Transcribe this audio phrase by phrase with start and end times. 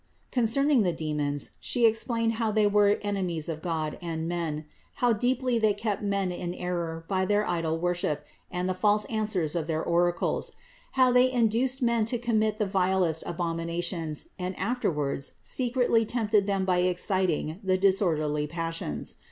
[0.33, 0.79] 667.
[0.79, 5.59] Concerning the demons, She explained how they were enemies of God and men; how deeply
[5.59, 9.83] they kept men in error by their idol worship and the false answers of their
[9.83, 10.53] oracles;
[10.93, 16.79] how they induced men to commit the vilest abominations and afterwards secretly tempted them by
[16.79, 19.13] exciting the disorderly passions.